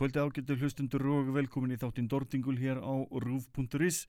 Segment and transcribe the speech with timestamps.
[0.00, 4.06] Kvöldi ágættu hlustundur og velkomin í þáttinn Dordingul hér á rúf.is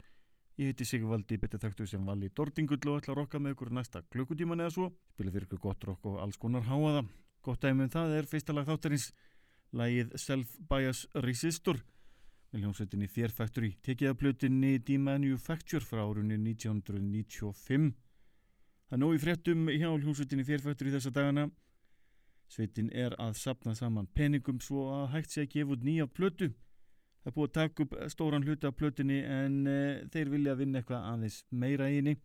[0.55, 3.99] Ég heiti Sigvaldi, betur þekktu sem vali Dordingull og ætla að rokka með ykkur næsta
[4.07, 4.85] klukkutíman eða svo.
[5.11, 7.01] Spila fyrir ykkur gott rokk og alls konar háaða
[7.43, 9.09] Gott dæmi um það er fyrsta lag þáttarins
[9.75, 11.81] Lagið Self Bias Resistor.
[12.53, 17.91] Með hljómsveitinni Fear Factory tekið af plötinni D-Manufacture frá árunni 1995
[18.87, 21.49] Það nóg í fréttum hjá hljómsveitinni Fear Factory þessa dagana
[22.51, 26.49] Sveitin er að sapna saman peningum svo að hægt sé að gefa út nýja plötu.
[27.21, 30.81] Það er búið að taka upp stóran hluti af plötunni en uh, þeir vilja vinna
[30.81, 32.15] eitthvað aðeins meira í henni.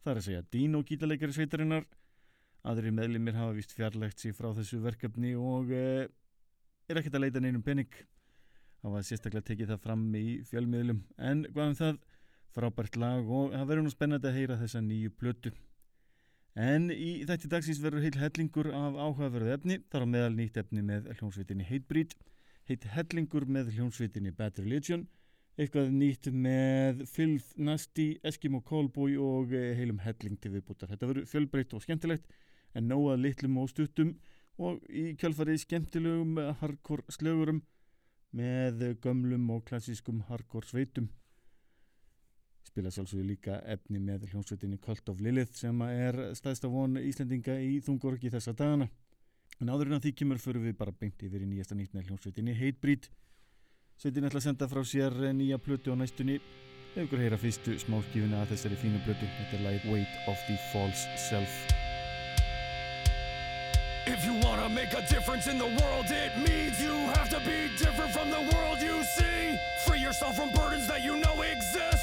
[0.00, 1.84] Það er að segja Dino gítarleikari sveitarinnar.
[2.70, 6.06] Aðri meðlimir hafa vist fjarlægt sig frá þessu verkefni og uh,
[6.88, 7.90] er ekkert að leita neinum pening.
[8.80, 11.02] Það var sérstaklega tekið það fram í fjölmiðlum.
[11.20, 11.98] En hvað um það,
[12.56, 15.52] frábært lag og það verður nú spennandi að heyra þessa nýju plötu.
[16.58, 20.82] En í þætti dagsins verður heil hellingur af áhugaverðu efni, þar á meðal nýtt efni
[20.82, 22.16] með hljómsveitinni Hatebreed,
[22.66, 25.06] heitt hellingur með hljómsveitinni Bad Religion,
[25.60, 30.90] eitthvað nýtt með Filth, Nasty, Eskimo Callboy og eh, heilum helling til viðbútar.
[30.90, 32.26] Þetta verður fjölbreytt og skemmtilegt
[32.74, 34.16] en nóga litlum og stuttum
[34.60, 37.62] og í kjálfarið skemmtilegum hardcore slögurum
[38.36, 41.10] með gömlum og klassískum hardcore sveitum
[42.70, 47.80] spila sjálfsögur líka efni með hljómsveitinni Cult of Lilith sem er staðsta von Íslendinga í
[47.82, 48.86] Þungorgi þessa dagana
[49.60, 52.54] en áður en að því kemur fyrir við bara beint yfir í nýjasta nýttna hljómsveitinni
[52.60, 53.10] Hatebreed
[54.00, 58.44] sveitin ætla að senda frá sér nýja plötu á næstunni ef ykkur heyra fyrstu smáskífuna
[58.44, 61.60] að þessari fínu plötu þetta er like Weight of the False Self
[64.10, 67.70] If you wanna make a difference in the world, it means you have to be
[67.78, 69.56] different from the world you see.
[69.86, 71.99] Free yourself from burdens that you know exist.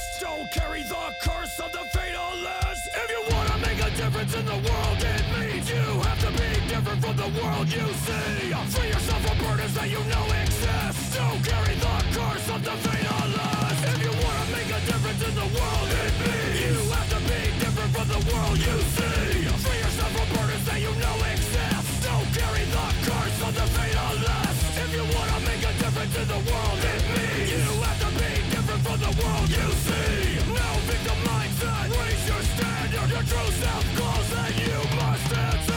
[0.54, 2.88] Carry the curse of the fatalist.
[2.88, 6.50] If you wanna make a difference in the world, it means you have to be
[6.72, 8.54] different from the world you see.
[8.72, 11.16] Free yourself from burdens that you know exist.
[11.20, 13.82] Don't carry the curse of the fatalist.
[13.92, 17.42] If you wanna make a difference in the world, it means you have to be
[17.60, 19.52] different from the world you see.
[19.52, 21.92] Free yourself from burdens that you know exist.
[22.08, 24.60] Don't carry the curse of the fatalist.
[24.80, 28.32] If you wanna make a difference in the world, it means you have to be
[28.54, 30.27] different from the world you see
[32.60, 35.77] understand your true self calls and you must answer.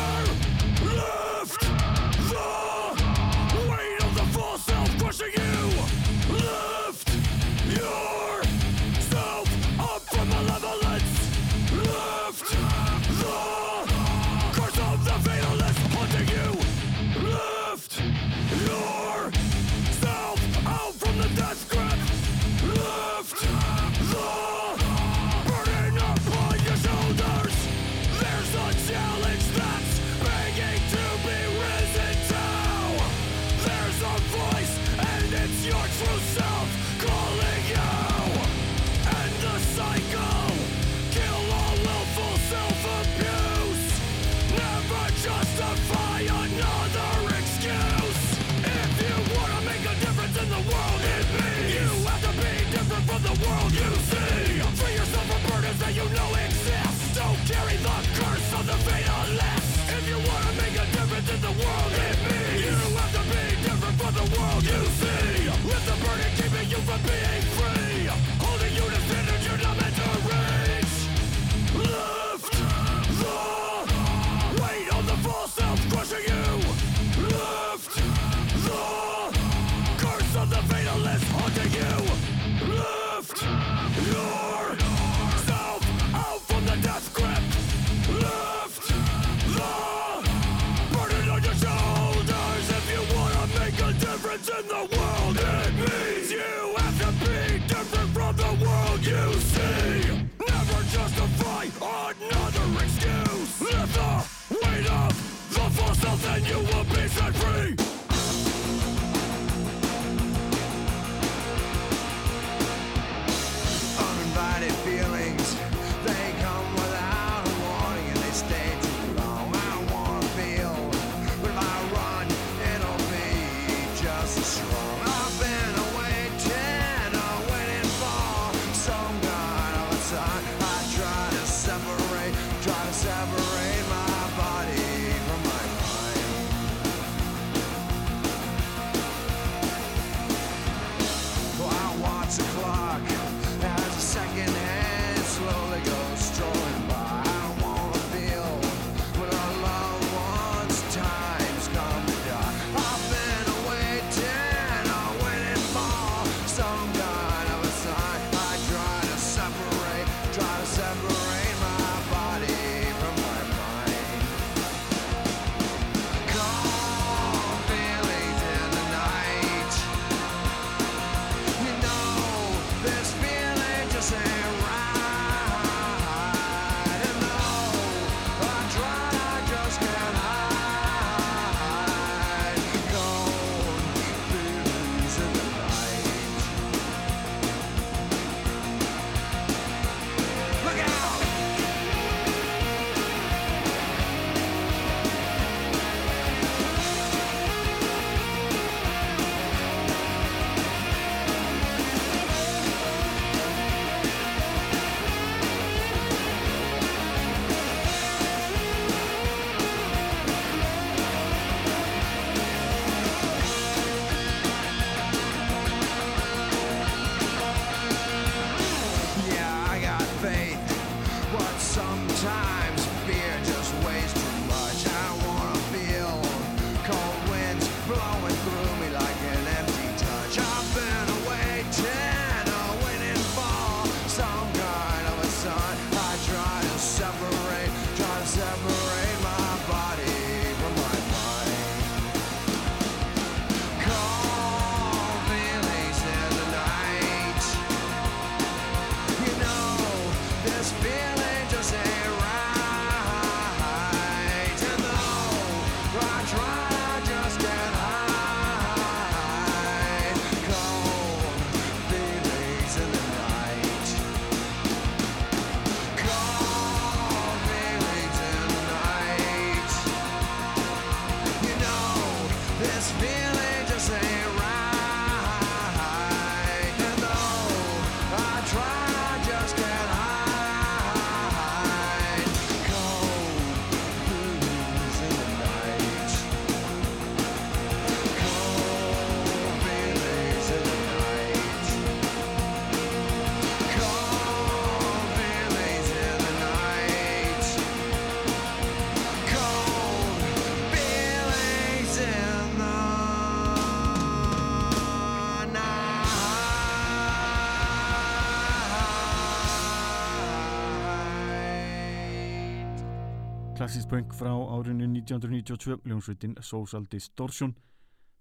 [313.60, 317.50] Klassist punk frá árinu 1992, ljónsveitin Social Distortion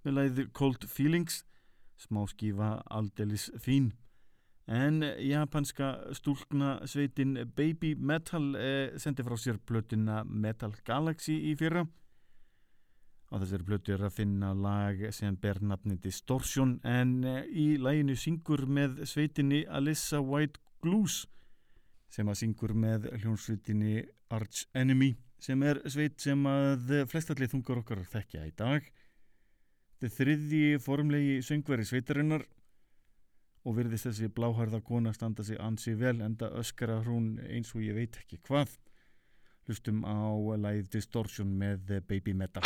[0.04, 1.38] með læðið Cold Feelings,
[1.96, 3.86] smá skífa aldelis fín.
[4.68, 11.86] En japanska stúlkna sveitin Baby Metal eh, sendi frá sér plötuna Metal Galaxy í fyrra.
[13.32, 18.20] Á þessari plötu er að finna lag sem ber nafni Distortion en eh, í læginu
[18.20, 21.22] syngur með sveitinni Alyssa White Glues
[22.12, 24.04] sem að syngur með hljónsveitinni
[24.36, 28.88] Arch Enemy sem er sveit sem að flestallið þungar okkar þekkja í dag.
[30.00, 32.46] Þetta er þriðji formlegi söngveri sveitarinnar
[33.68, 37.98] og virðist þessi bláharða kona standa sig ansi vel enda öskara hún eins og ég
[37.98, 38.72] veit ekki hvað.
[39.68, 42.64] Hlustum á lagið Distortion með Baby Metal.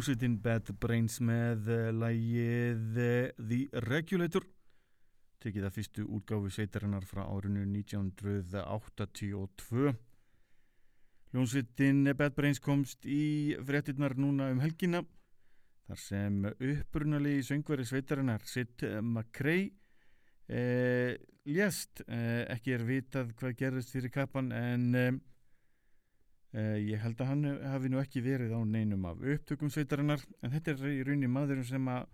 [0.00, 4.40] Hljómsveitin Bad Brains með uh, lægið uh, The Regulator.
[5.44, 9.92] Tekið að fyrstu útgáfi sveitarinnar frá árinu 1982
[11.34, 15.04] Hljómsveitin Bad Brains komst í fréttinnar núna um helgina
[15.90, 19.68] þar sem upprunalegi söngveri sveitarinnar Sid McRae
[20.48, 21.12] eh,
[21.44, 22.08] lést.
[22.08, 25.20] Eh, ekki er vitað hvað gerðist fyrir kappan en eh, eh,
[26.50, 30.72] ég held að hann hafi nú ekki verið á neinum af upptökum sveitarinnar en þetta
[30.72, 32.08] er í rauninni maðurinn sem að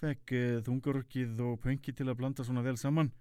[0.00, 3.12] fekk eh, þungarorkið og pöngi til að blanda svona vel saman.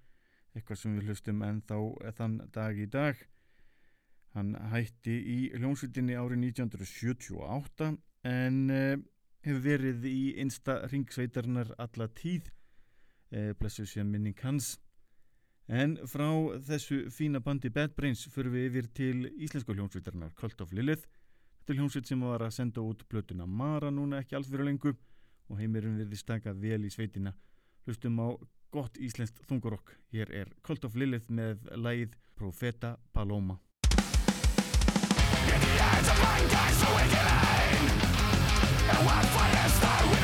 [0.53, 1.79] Eitthvað sem við hlustum ennþá
[2.17, 3.21] þann dag í dag.
[4.33, 7.91] Hann hætti í hljómsveitinni árið 1978
[8.29, 8.97] en eh,
[9.45, 12.49] hefur verið í einsta ringsveitarnar alla tíð.
[13.33, 14.75] Eh, blessu sé minning hans
[15.67, 16.27] en frá
[16.67, 21.73] þessu fína bandi Bad Brains fyrir við yfir til íslensku hljómsveitarnar Cult of Lilith þetta
[21.73, 24.95] er hljómsveit sem var að senda út blötuna Mara núna ekki alls fyrir lengu
[25.49, 27.33] og heimirinn við staka vel í sveitina
[27.85, 28.27] hlustum á
[28.73, 33.59] gott íslenskt þungurokk hér er Cult of Lilith með lægið Profeta Paloma
[38.83, 40.22] Communication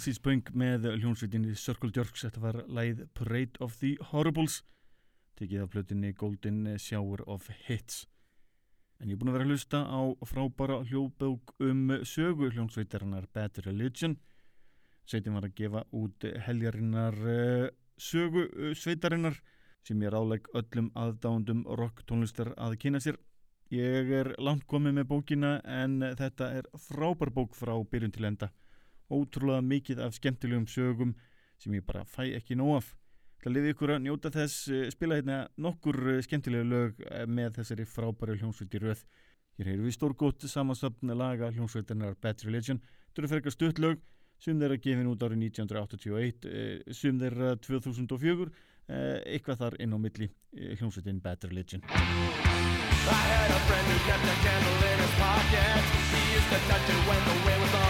[0.00, 4.62] Message Punk með hljónsvitinni Circle Jerks, þetta var læð Parade of the Horribles
[5.36, 8.06] tekið af plötinni Golden Shower of Hits.
[8.96, 13.60] En ég er búin að vera að hlusta á frábara hljóðbók um sögu hljónsvitarinnar Bad
[13.66, 14.14] Religion.
[15.04, 17.68] Sveitin var að gefa út heljarinnar eh,
[18.00, 19.36] sögu eh, sveitarinnar
[19.84, 23.20] sem ég ráleg öllum aðdándum rock tónlistar að kynna sér.
[23.68, 28.48] Ég er langt komið með bókina en þetta er frábar bók frá byrjun til enda
[29.10, 31.14] ótrúlega mikið af skemmtilegum sögum
[31.60, 32.94] sem ég bara fæ ekki nóg af.
[33.40, 37.60] Það liði ykkur að njóta þess eh, spila hérna nokkur eh, skemmtilega lög eh, með
[37.60, 39.04] þessari frábæri hljómsveitir röð.
[39.56, 42.80] Hér heyru við stórgótt samansöfn laga hljómsveitirnar Bad Religion.
[43.08, 44.02] Þetta eru fergar stutt lög
[44.40, 48.46] sum þeirra gefin út árið 1981 sum þeirra 2004
[48.90, 50.30] eitthvað þar inn á milli
[50.80, 51.84] hljómsveitin Bad Religion.
[51.84, 55.84] I had a friend who kept a candle in his pocket.
[56.12, 57.89] He used to touch it when the way was on.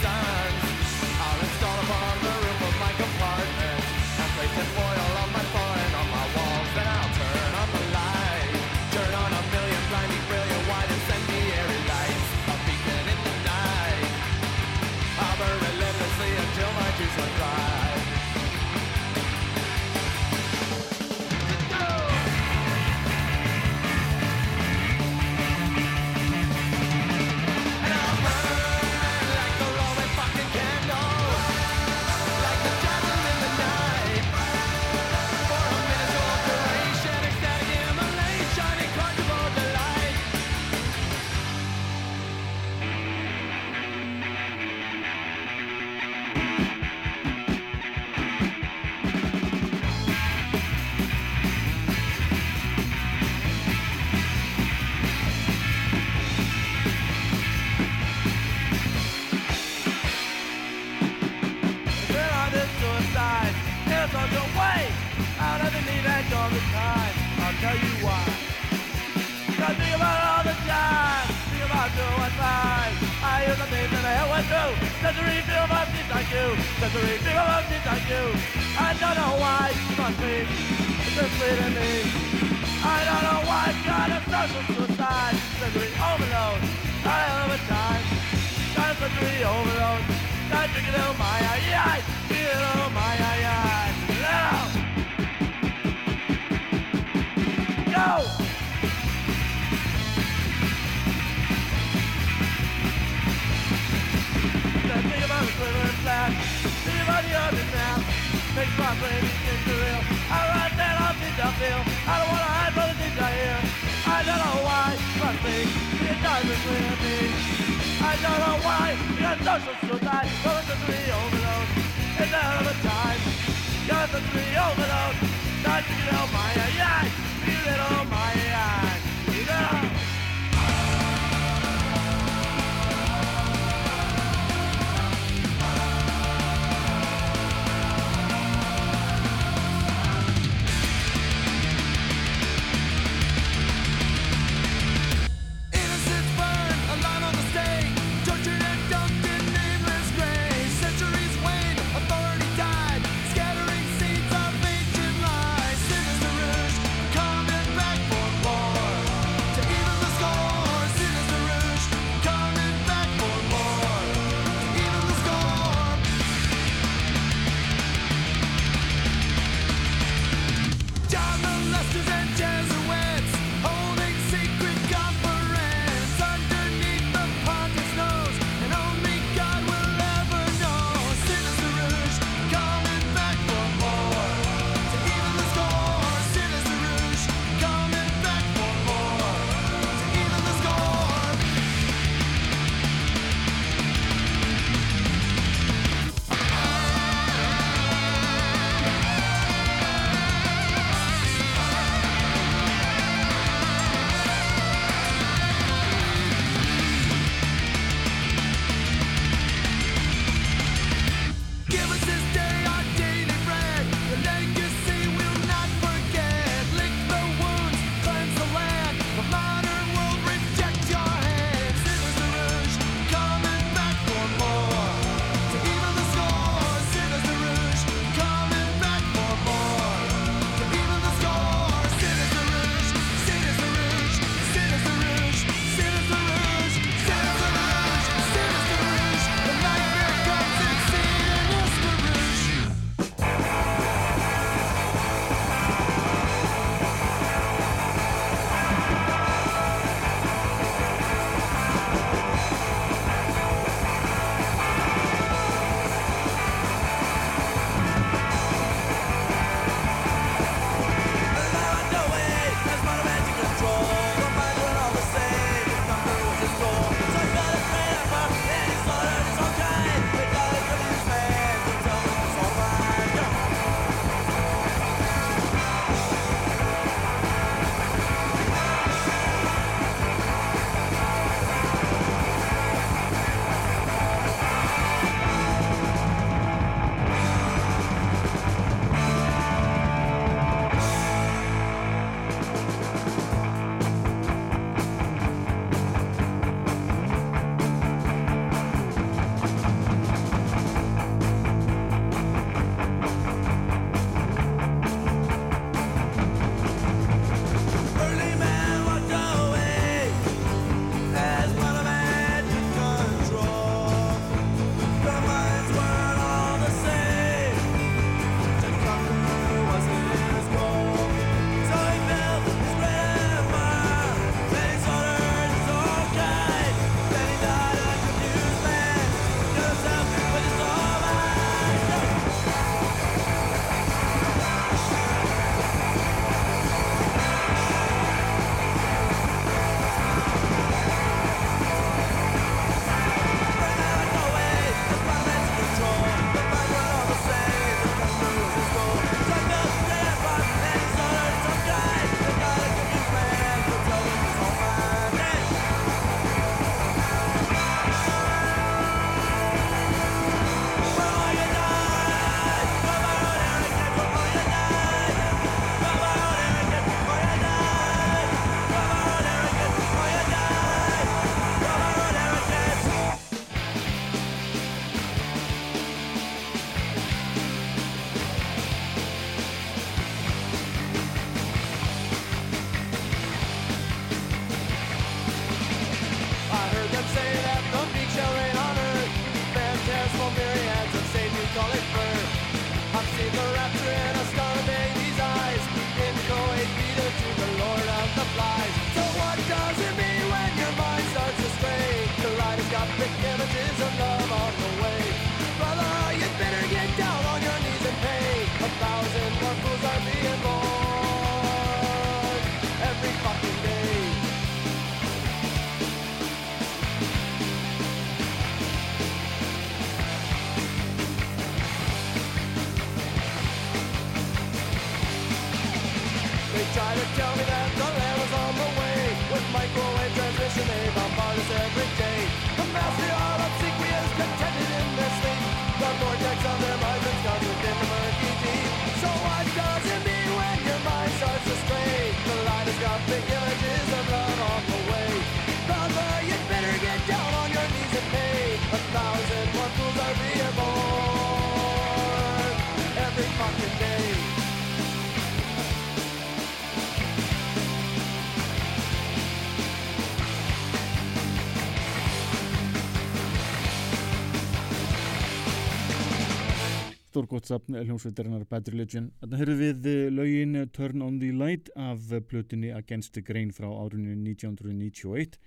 [467.31, 469.05] Stórgótt sapn hljómsveitarinnar Bad Religion.
[469.21, 473.69] Þannig höfum við eh, lögin Turn on the Light af plötunni Against the Grain frá
[473.71, 475.37] árunni 1991,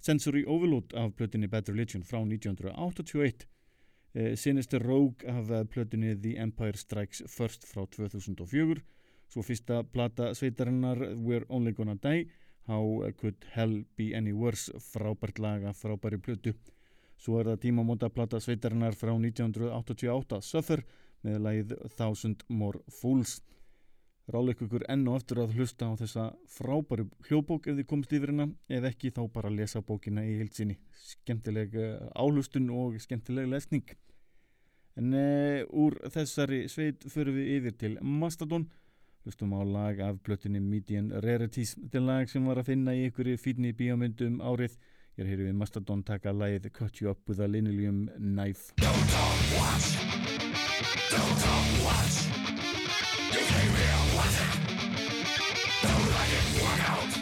[0.00, 3.44] Sensory Overload af plötunni Bad Religion frá 1981,
[4.14, 8.80] eh, Sinister Rogue af eh, plötunni The Empire Strikes First frá 2004,
[9.28, 12.24] svo fyrsta plata sveitarinnar We're Only Gonna Die,
[12.72, 16.54] How Could Hell Be Any Worse, frábært laga, frábæri plötu.
[17.18, 20.86] Svo er það tímamóta plata sveitarinnar frá 1988, Suffer,
[21.26, 23.38] með lagið Thousand More Fools.
[24.28, 28.28] Ráleik ykkur enn og aftur að hlusta á þessa frábæru hljóbók ef þið komst yfir
[28.28, 30.76] hérna, ef ekki þá bara lesa bókina í heilsinni.
[31.00, 33.94] Skemmtileg eh, áhlustun og skemmtileg lesning.
[34.98, 38.66] En e, úr þessari sveit förum við yfir til Mastodon.
[39.24, 41.76] Hlustum á lag af plötunni Median Rarities.
[41.78, 44.76] Þetta er lag sem var að finna í ykkur fínni bíómyndum árið.
[45.16, 48.74] Hér heyrum við Mastodon taka lagið Cut You Up With a Linoleum Knife.
[51.10, 51.20] Don't
[56.12, 57.17] like it, work out.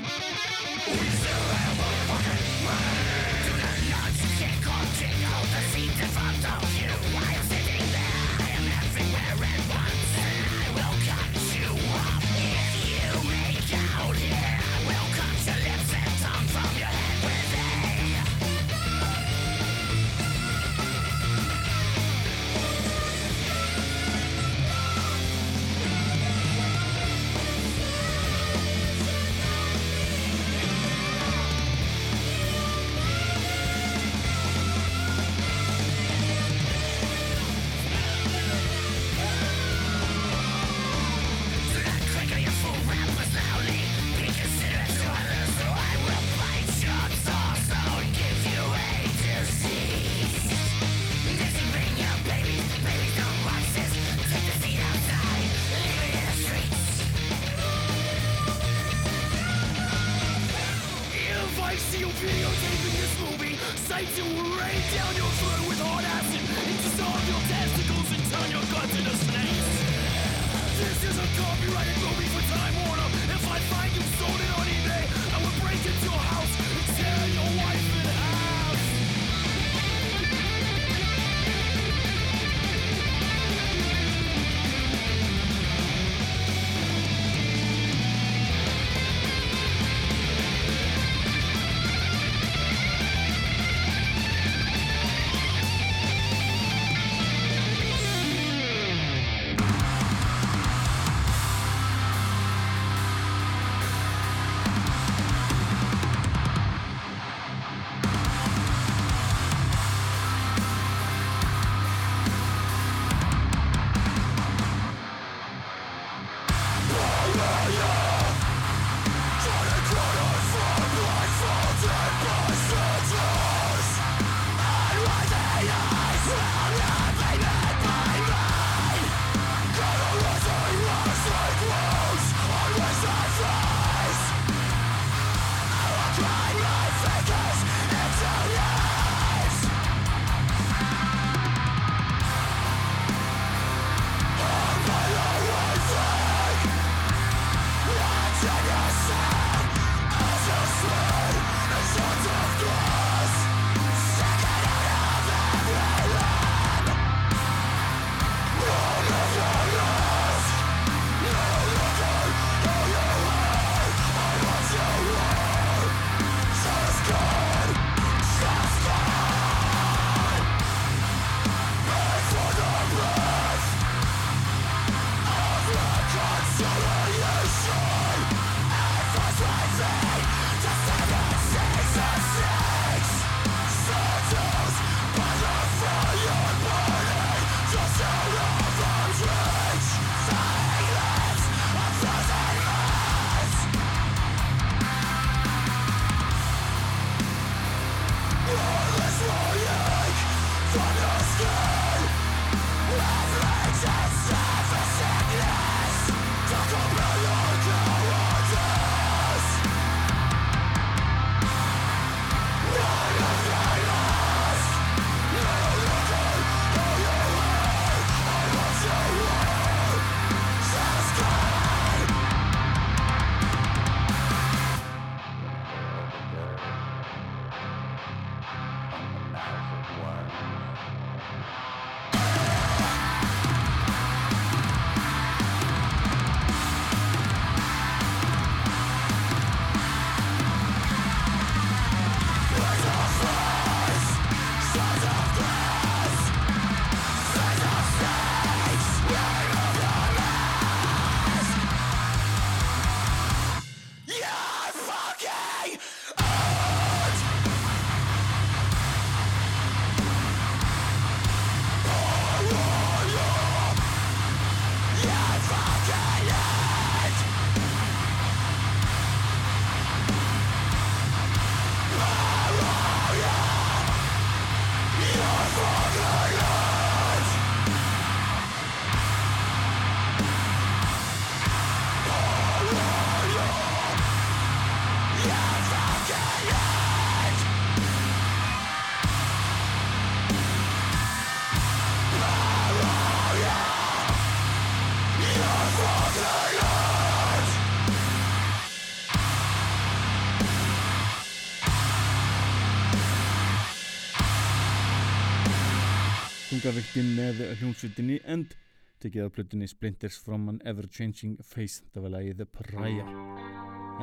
[306.66, 308.56] Þungaviktinn með hljómsveitinni End.
[308.98, 313.10] Tekið af plötunni Splinters from an Ever-Changing Face það var lagið The Pariah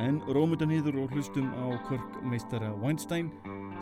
[0.00, 3.28] en rómutan hýður og hlustum á körkmeistara Weinstein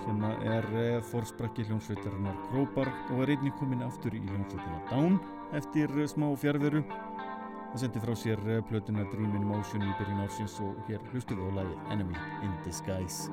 [0.03, 5.21] sem er eh, forsprakki hljómsveitarinnar Krópar og er einnig komin aftur í hljómsveitina Down
[5.55, 10.27] eftir eh, smá fjárveru það sendi frá sér eh, plötuna Dream in Motion í byrjun
[10.27, 13.31] ársins og hér hlustum við á lagið Enemy in Disguise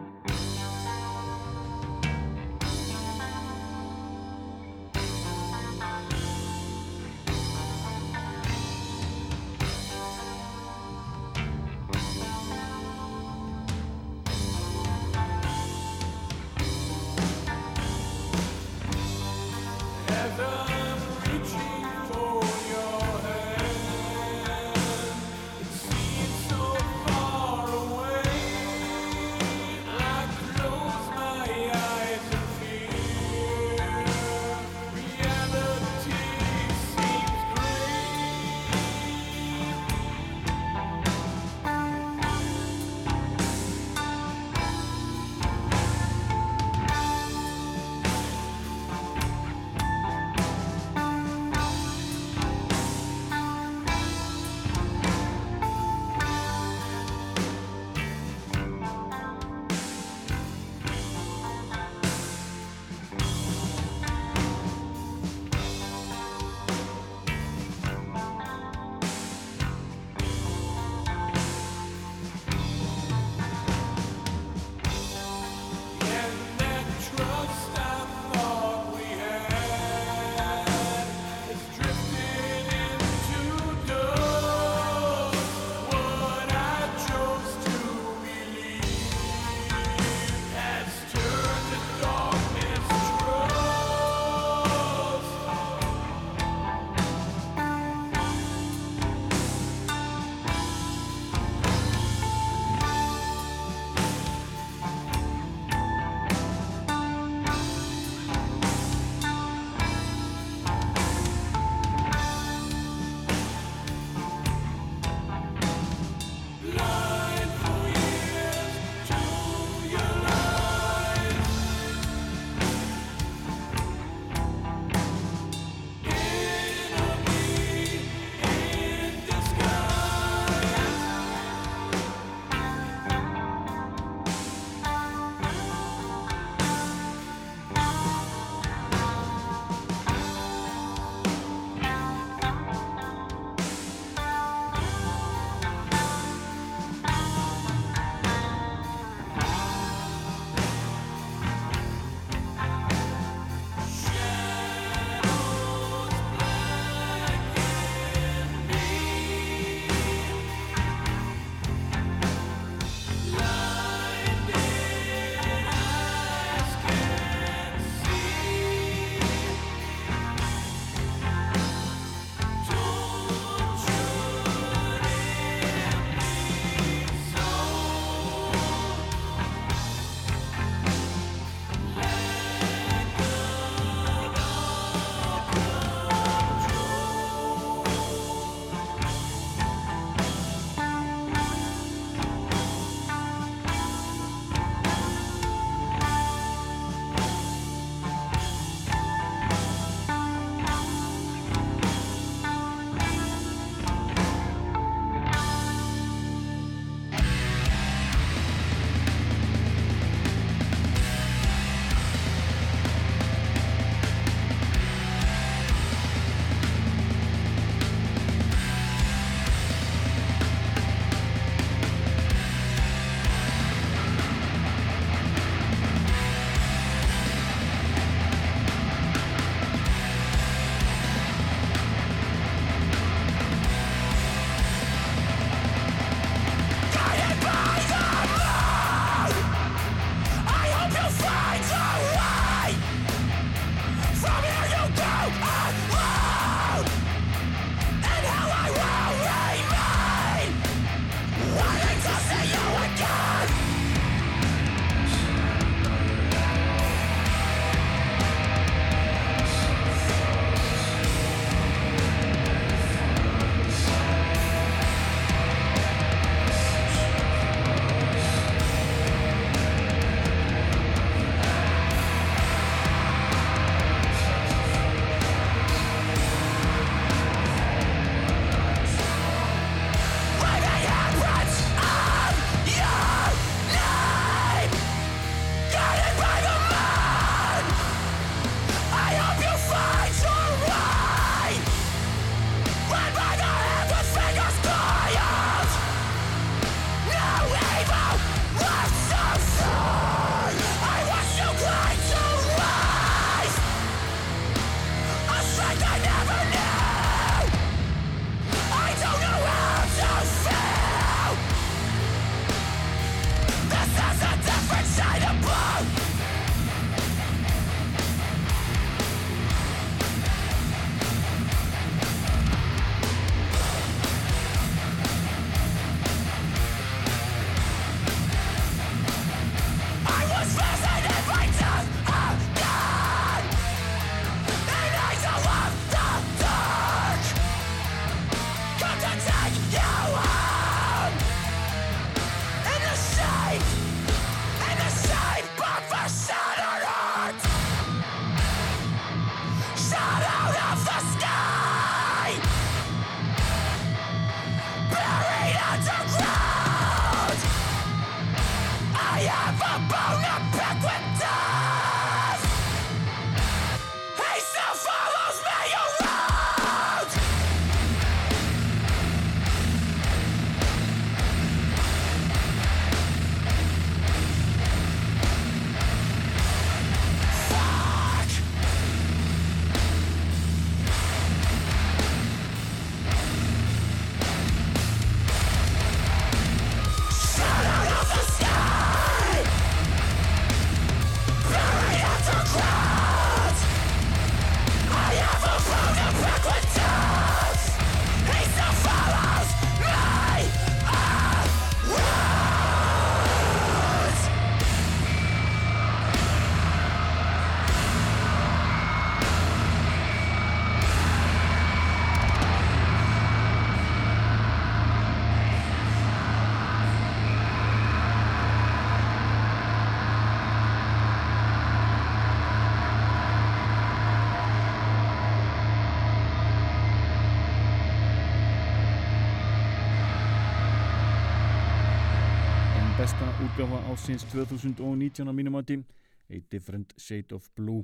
[433.59, 435.83] útgáfa ásins 2019 á mínum átti
[436.31, 437.83] A Different Shade of Blue.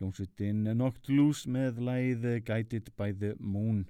[0.00, 3.86] Ljómsveitin Knocked Loose með læð Guided by the Moon.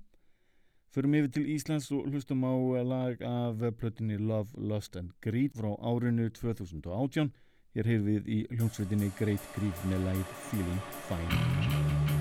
[0.92, 2.52] Förum yfir til Íslands og hlustum á
[2.84, 7.32] lag af plötinni Love, Lust and Greed frá árinu 2018
[7.72, 12.11] Hér heyrðum við í ljómsveitinni Great Greed með læð Feeling Fine.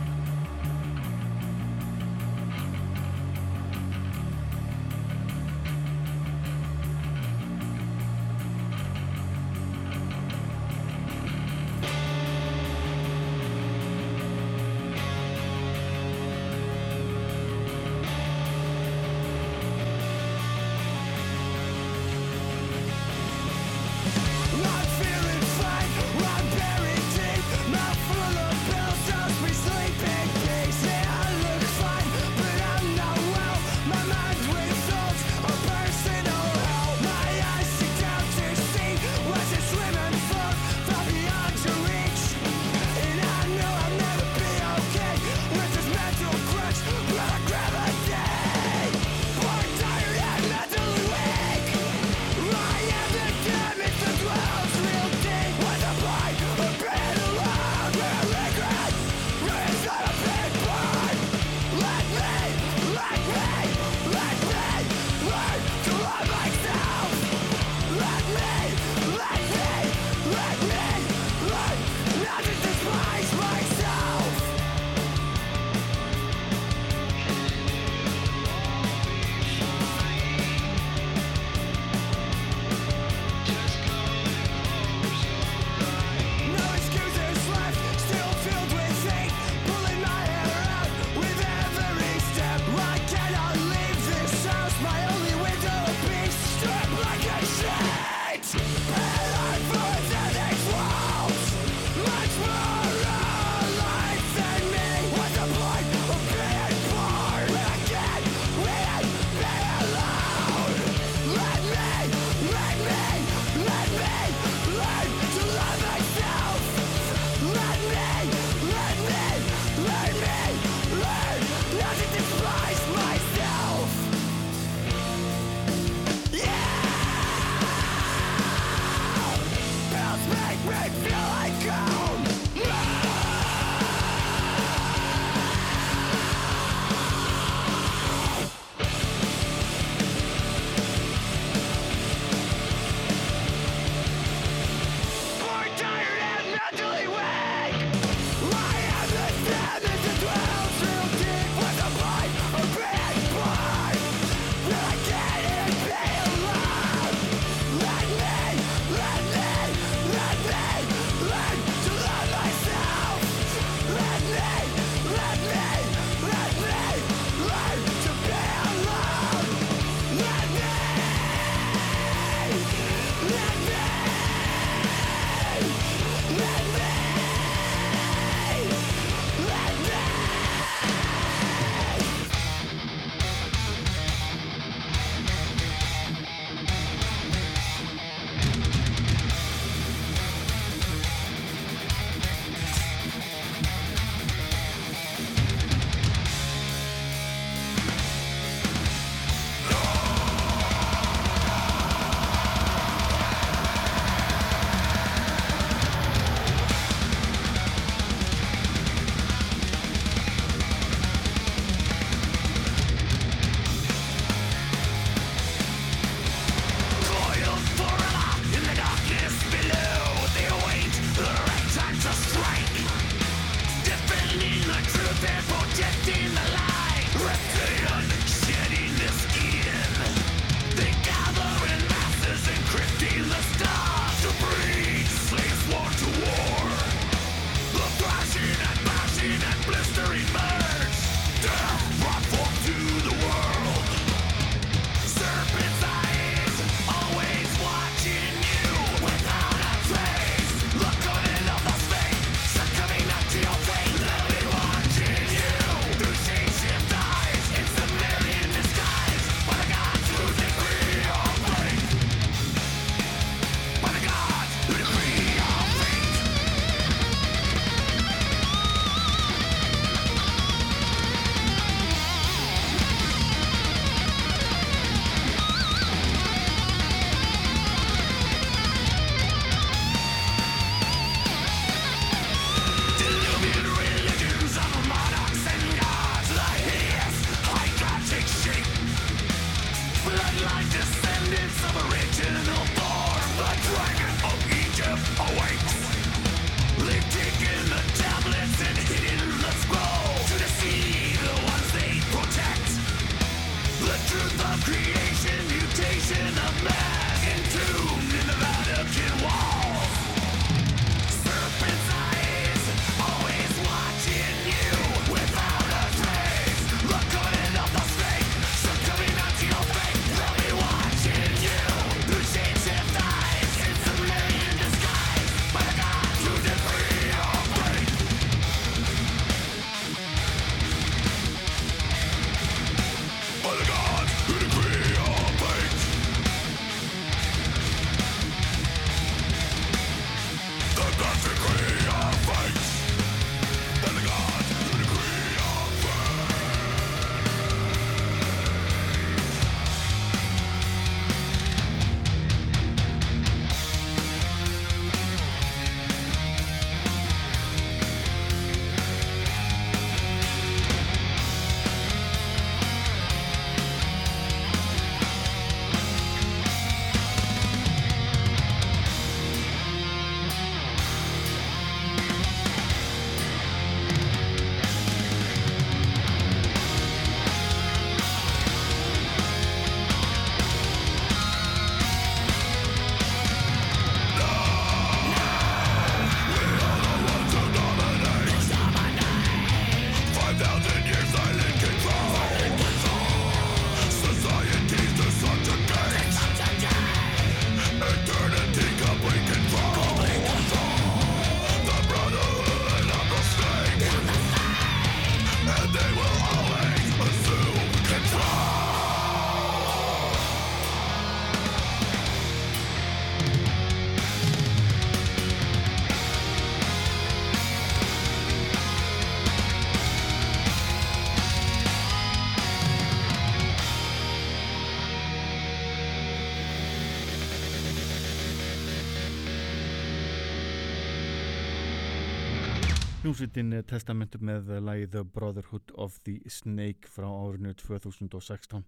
[433.11, 438.61] Hljómsveitin testamentum með lagið The Brotherhood of the Snake frá árinu 2016.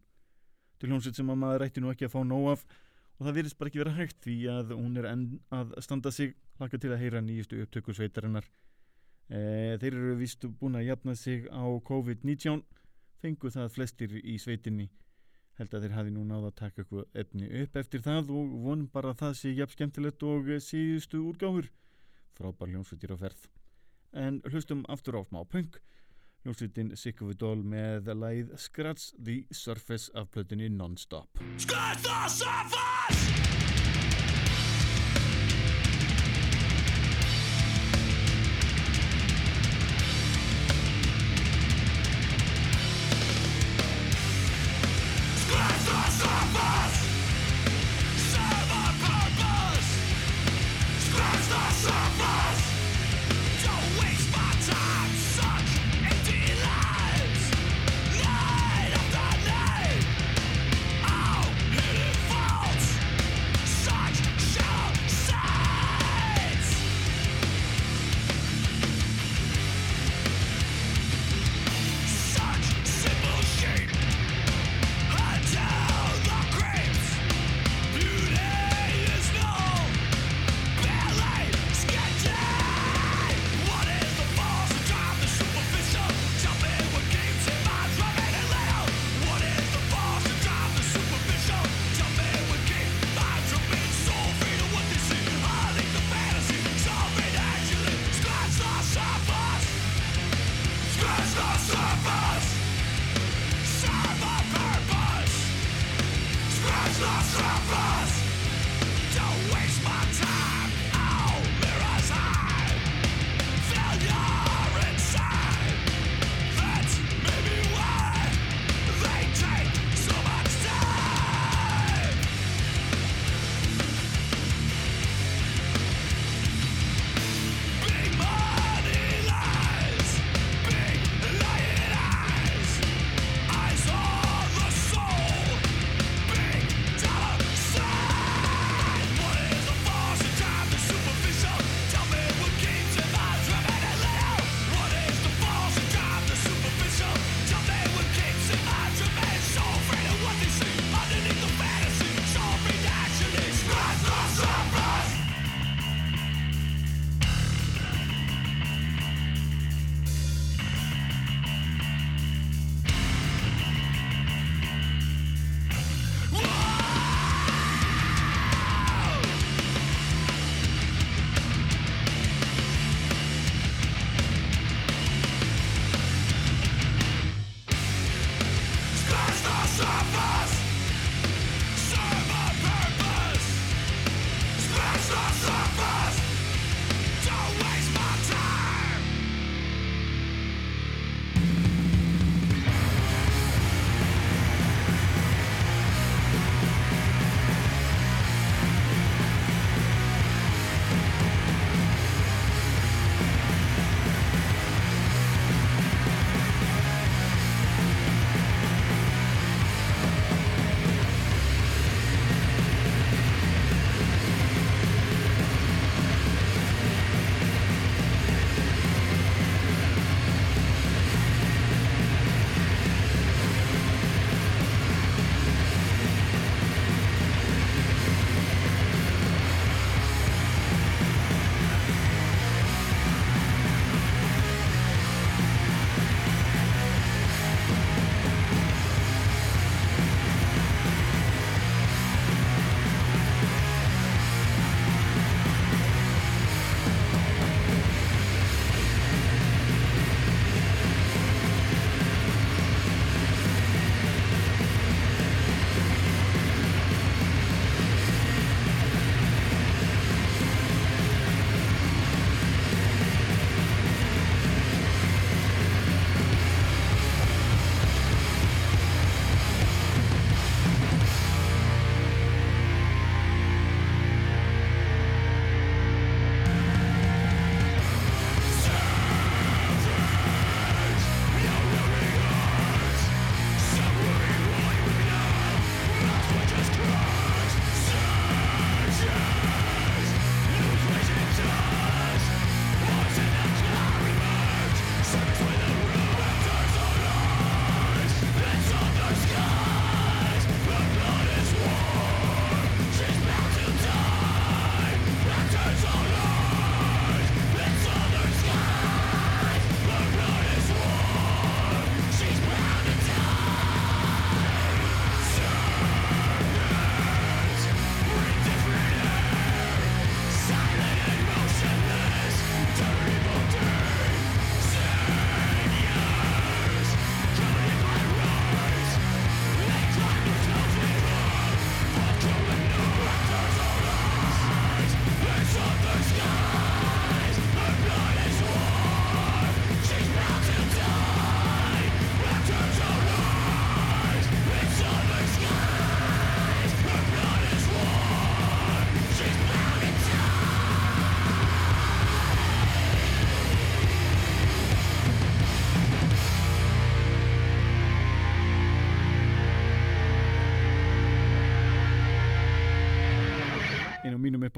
[0.81, 3.59] Til hljómsveit sem að maður ætti nú ekki að fá nóg af og það virðist
[3.61, 5.23] bara ekki vera hægt því að hún er enn
[5.55, 8.51] að standa sig laka til að heyra nýjustu upptöku sveitarinnar.
[9.31, 9.39] E,
[9.79, 11.63] þeir eru vist búin að jafna sig á
[11.93, 12.67] COVID-19,
[13.23, 14.89] fengu það flestir í sveitinni.
[15.55, 18.91] Held að þeir hafi nú náða að taka eitthvað efni upp eftir það og vonum
[18.91, 21.71] bara að það sé jafn skemmtilegt og síðustu úrgáfur.
[22.35, 23.52] Frábær hljómsveitir á ferð
[24.13, 25.79] en hlustum aftur á smá punk
[26.43, 26.91] hljómsveitin
[27.31, 33.72] It All með lagið Scratch the Surface af plötunni Non-Stop Scratch the surface!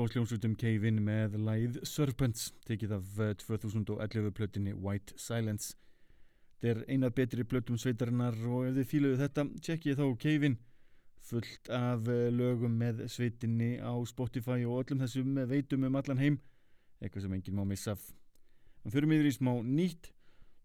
[0.05, 5.73] Einum upp á sljónsutum Cave-In með læð Serpents, tekið af eh, 2011 plötinni White Silence.
[6.59, 10.57] Þetta er eina betri plötum sveitarinnar og ef þið fíluðu þetta, tjekkið þá Cave-In
[11.25, 16.39] fullt af eh, lögum með sveitinni á Spotify og öllum þessum veitum um allan heim,
[17.01, 17.97] eitthvað sem enginn má missa.
[18.85, 20.11] En fyrir miður í smá nýtt,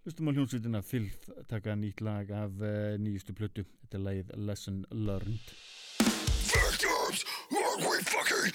[0.04, 2.60] hlustum á hljónsveitina Filth taka nýtt lag af
[3.00, 5.54] nýjustu plötu, þetta er lagið Lesson Learned.
[6.70, 8.52] Victims, aren't we fucking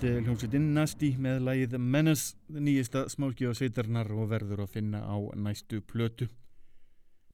[0.00, 4.70] En meira nýtt eh, hljómsveitin Nasty með lagið Menace, nýjista smáskjóða sveitarnar og verður að
[4.72, 6.28] finna á næstu plötu.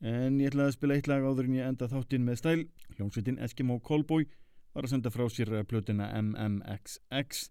[0.03, 2.65] En ég ætlaði að spila eitt lag áður en ég enda þáttinn með stæl.
[2.97, 4.27] Hljómsveitin Eskimo Callboy
[4.75, 7.45] var að senda frá sér eh, plötuna MMXX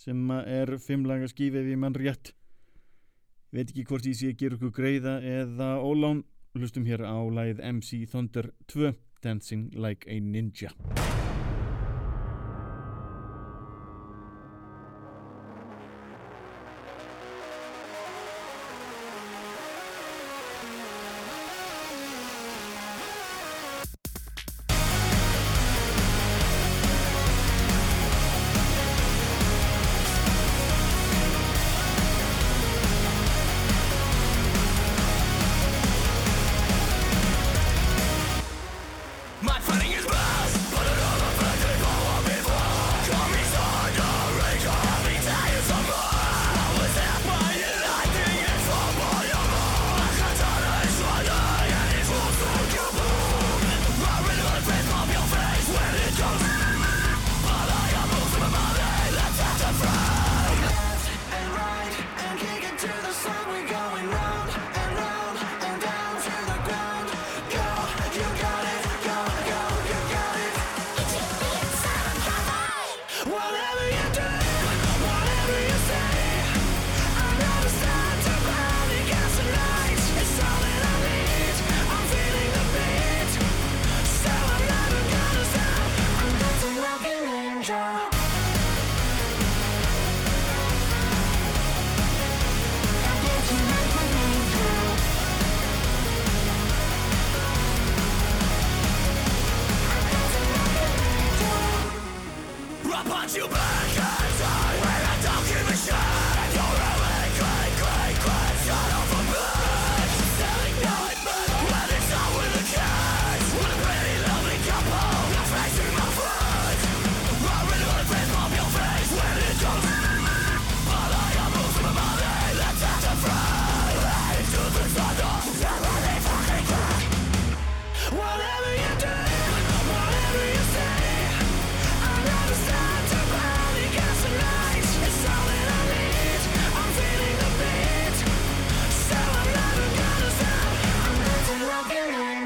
[0.00, 2.32] sem er fimmlaga skífi ef ég mann rétt.
[3.52, 6.24] Veit ekki hvort ég sé að gera ykkur greiða eða ólán.
[6.56, 10.72] Hlustum hér á lagið MC Thunder 2, Dancing Like a Ninja.
[39.64, 40.33] fighting is back.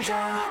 [0.09, 0.48] 자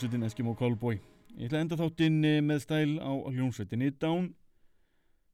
[0.00, 0.96] hljómsveitin Eskimo Callboy.
[1.36, 4.30] Ég ætla að enda þáttinn eh, með stæl á hljómsveitinni Down.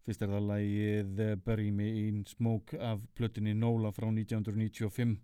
[0.03, 5.23] Fyrst er það lagið eh, Bury Me in Smoke af plötunni Nóla frá 1995.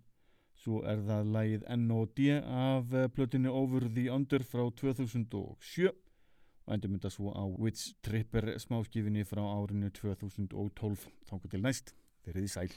[0.63, 2.29] Svo er það lagið N.O.D.
[2.39, 8.53] af eh, plötunni Over the Under frá 2007 og endur mynda svo á Witch Tripper
[8.63, 11.03] smáskifinni frá árinu 2012.
[11.27, 11.91] Þannig til næst,
[12.23, 12.71] verið í sæl.